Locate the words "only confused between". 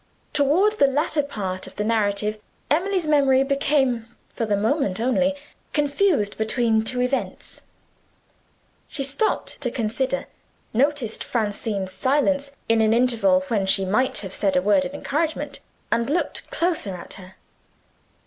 4.99-6.83